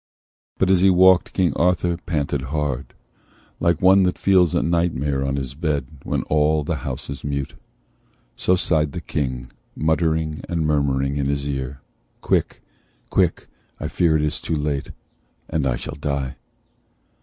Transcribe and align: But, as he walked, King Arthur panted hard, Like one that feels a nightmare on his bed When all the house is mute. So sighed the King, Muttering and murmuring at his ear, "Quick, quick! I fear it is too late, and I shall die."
But, 0.57 0.71
as 0.71 0.79
he 0.79 0.89
walked, 0.89 1.31
King 1.31 1.53
Arthur 1.53 1.95
panted 1.95 2.41
hard, 2.49 2.95
Like 3.59 3.83
one 3.83 4.01
that 4.01 4.17
feels 4.17 4.55
a 4.55 4.63
nightmare 4.63 5.23
on 5.23 5.35
his 5.35 5.53
bed 5.53 5.85
When 6.01 6.23
all 6.23 6.63
the 6.63 6.77
house 6.77 7.07
is 7.07 7.23
mute. 7.23 7.53
So 8.35 8.55
sighed 8.55 8.93
the 8.93 9.01
King, 9.01 9.51
Muttering 9.75 10.41
and 10.49 10.65
murmuring 10.65 11.19
at 11.19 11.27
his 11.27 11.47
ear, 11.47 11.81
"Quick, 12.19 12.63
quick! 13.11 13.45
I 13.79 13.87
fear 13.87 14.15
it 14.17 14.23
is 14.23 14.41
too 14.41 14.55
late, 14.55 14.89
and 15.47 15.67
I 15.67 15.75
shall 15.75 15.93
die." 15.97 16.35